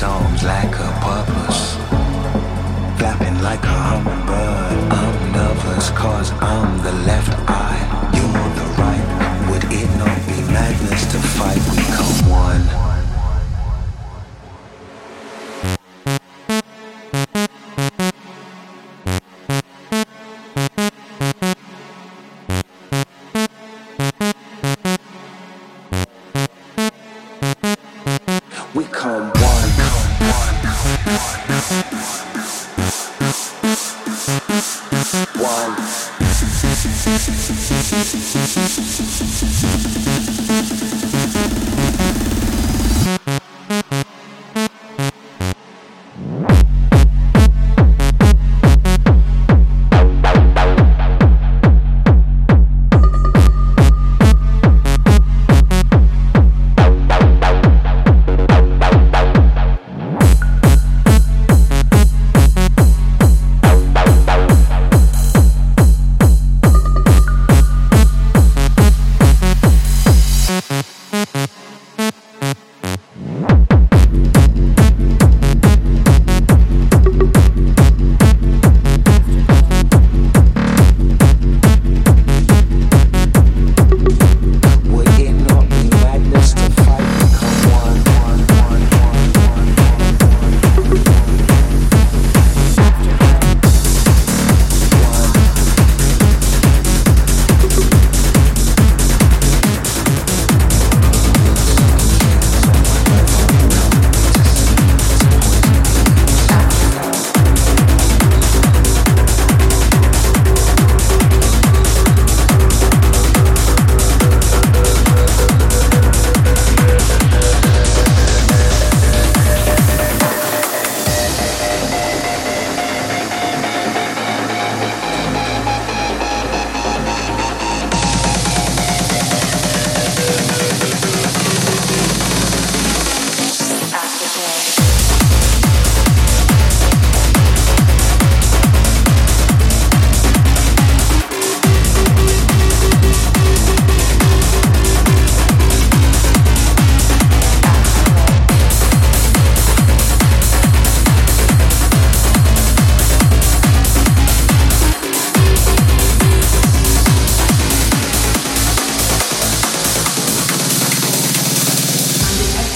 [0.00, 0.79] songs like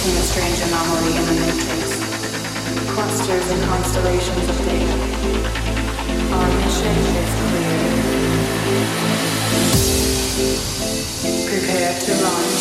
[0.05, 1.85] witnessing a strange anomaly in the matrix.
[2.93, 4.97] Clusters and constellations of data.
[6.33, 7.81] Our mission is clear.
[11.49, 12.54] Prepare to launch.